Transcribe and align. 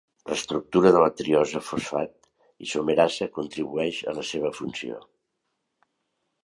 L'estructura 0.29 0.91
de 0.95 1.01
la 1.03 1.09
triosa 1.19 1.61
fosfat 1.67 2.15
isomerasa 2.69 3.29
contribueix 3.37 4.01
a 4.13 4.17
la 4.21 4.27
seva 4.33 4.53
funció. 4.61 5.01